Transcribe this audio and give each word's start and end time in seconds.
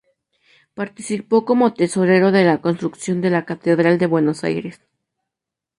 Participó 0.73 1.45
como 1.45 1.75
tesorero 1.75 2.31
de 2.31 2.43
la 2.43 2.59
construcción 2.59 3.21
de 3.21 3.29
la 3.29 3.45
Catedral 3.45 3.99
de 3.99 4.07
Buenos 4.07 4.43
Aires. 4.43 4.81